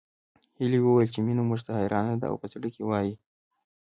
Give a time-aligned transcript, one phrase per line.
[0.57, 3.13] هيلې وويل چې مينه موږ ته حيرانه ده او په زړه کې وايي